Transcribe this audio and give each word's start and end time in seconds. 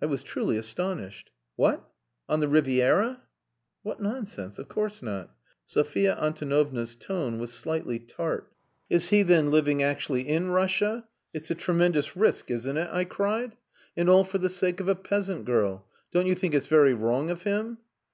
I 0.00 0.06
was 0.06 0.22
truly 0.22 0.56
astonished. 0.56 1.30
"What! 1.54 1.86
On 2.26 2.40
the 2.40 2.48
Riviera?" 2.48 3.20
"What 3.82 4.00
nonsense! 4.00 4.58
Of 4.58 4.66
course 4.70 5.02
not." 5.02 5.36
Sophia 5.66 6.16
Antonovna's 6.18 6.96
tone 6.96 7.38
was 7.38 7.52
slightly 7.52 7.98
tart. 7.98 8.50
"Is 8.88 9.10
he, 9.10 9.22
then, 9.22 9.50
living 9.50 9.82
actually 9.82 10.26
in 10.26 10.48
Russia? 10.48 11.06
It's 11.34 11.50
a 11.50 11.54
tremendous 11.54 12.16
risk 12.16 12.50
isn't 12.50 12.78
it?" 12.78 12.88
I 12.90 13.04
cried. 13.04 13.58
"And 13.94 14.08
all 14.08 14.24
for 14.24 14.38
the 14.38 14.48
sake 14.48 14.80
of 14.80 14.88
a 14.88 14.94
peasant 14.94 15.44
girl. 15.44 15.84
Don't 16.12 16.24
you 16.26 16.34
think 16.34 16.54
it's 16.54 16.64
very 16.66 16.94
wrong 16.94 17.28
of 17.28 17.42
him?" 17.42 17.76